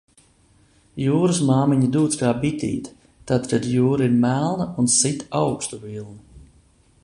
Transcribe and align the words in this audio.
Jūras 1.01 1.41
māmiņa 1.49 1.89
dūc 1.97 2.17
kā 2.21 2.31
bitīte, 2.45 2.95
tad, 3.33 3.47
kad 3.53 3.69
jūra 3.75 4.09
ir 4.11 4.17
melna 4.27 4.67
un 4.85 4.93
sit 4.97 5.25
augstu 5.43 5.83
vilni. 5.85 6.47